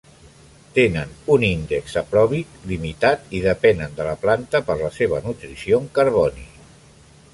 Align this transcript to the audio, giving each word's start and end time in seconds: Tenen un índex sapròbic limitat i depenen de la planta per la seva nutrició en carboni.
Tenen 0.77 1.11
un 1.33 1.43
índex 1.49 1.91
sapròbic 1.97 2.55
limitat 2.71 3.29
i 3.41 3.43
depenen 3.45 3.93
de 4.01 4.09
la 4.09 4.17
planta 4.25 4.63
per 4.71 4.79
la 4.81 4.91
seva 4.97 5.21
nutrició 5.27 5.83
en 5.83 5.87
carboni. 5.99 6.49